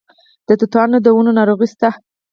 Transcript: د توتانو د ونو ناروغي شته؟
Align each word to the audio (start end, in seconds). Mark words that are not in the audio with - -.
د 0.47 0.49
توتانو 0.59 0.97
د 1.01 1.07
ونو 1.15 1.31
ناروغي 1.37 1.67
شته؟ 1.73 1.89